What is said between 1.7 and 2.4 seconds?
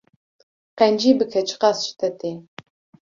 ji te tê